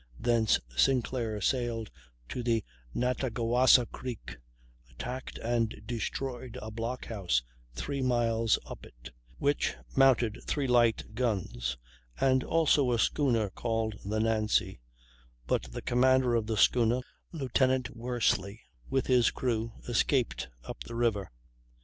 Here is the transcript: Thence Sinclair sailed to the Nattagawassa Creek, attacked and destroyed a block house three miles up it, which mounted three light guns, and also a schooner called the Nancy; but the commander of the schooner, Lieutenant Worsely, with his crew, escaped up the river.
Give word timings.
Thence 0.19 0.59
Sinclair 0.75 1.39
sailed 1.41 1.91
to 2.29 2.41
the 2.41 2.63
Nattagawassa 2.95 3.85
Creek, 3.91 4.37
attacked 4.89 5.37
and 5.37 5.79
destroyed 5.85 6.57
a 6.59 6.71
block 6.71 7.05
house 7.05 7.43
three 7.75 8.01
miles 8.01 8.57
up 8.65 8.83
it, 8.83 9.11
which 9.37 9.75
mounted 9.95 10.39
three 10.47 10.65
light 10.65 11.13
guns, 11.13 11.77
and 12.19 12.43
also 12.43 12.91
a 12.91 12.97
schooner 12.97 13.51
called 13.51 13.93
the 14.03 14.19
Nancy; 14.19 14.79
but 15.45 15.67
the 15.71 15.83
commander 15.83 16.33
of 16.33 16.47
the 16.47 16.57
schooner, 16.57 17.01
Lieutenant 17.31 17.95
Worsely, 17.95 18.59
with 18.89 19.05
his 19.05 19.29
crew, 19.29 19.73
escaped 19.87 20.49
up 20.63 20.83
the 20.83 20.95
river. 20.95 21.29